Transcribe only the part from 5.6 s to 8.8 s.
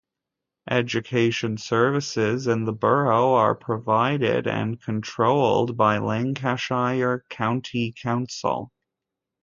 by Lancashire County Council.